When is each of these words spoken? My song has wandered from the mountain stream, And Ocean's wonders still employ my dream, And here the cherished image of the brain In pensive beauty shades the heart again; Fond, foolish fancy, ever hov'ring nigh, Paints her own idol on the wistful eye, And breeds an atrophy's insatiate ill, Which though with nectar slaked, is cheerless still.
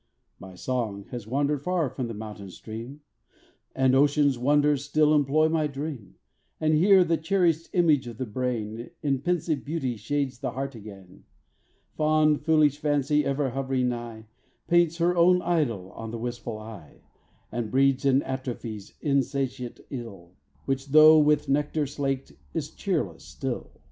My 0.39 0.55
song 0.55 1.05
has 1.11 1.27
wandered 1.27 1.61
from 1.61 2.07
the 2.07 2.15
mountain 2.15 2.49
stream, 2.49 3.01
And 3.75 3.93
Ocean's 3.93 4.35
wonders 4.35 4.83
still 4.83 5.13
employ 5.13 5.47
my 5.47 5.67
dream, 5.67 6.15
And 6.59 6.73
here 6.73 7.03
the 7.03 7.17
cherished 7.17 7.69
image 7.73 8.07
of 8.07 8.17
the 8.17 8.25
brain 8.25 8.89
In 9.03 9.19
pensive 9.21 9.63
beauty 9.63 9.97
shades 9.97 10.39
the 10.39 10.53
heart 10.53 10.73
again; 10.73 11.25
Fond, 11.93 12.41
foolish 12.41 12.79
fancy, 12.79 13.23
ever 13.23 13.51
hov'ring 13.51 13.89
nigh, 13.89 14.25
Paints 14.67 14.97
her 14.97 15.15
own 15.15 15.39
idol 15.43 15.91
on 15.91 16.09
the 16.09 16.17
wistful 16.17 16.57
eye, 16.57 17.03
And 17.51 17.69
breeds 17.69 18.03
an 18.03 18.23
atrophy's 18.23 18.95
insatiate 19.01 19.85
ill, 19.91 20.31
Which 20.65 20.87
though 20.87 21.19
with 21.19 21.47
nectar 21.47 21.85
slaked, 21.85 22.31
is 22.55 22.71
cheerless 22.71 23.23
still. 23.23 23.69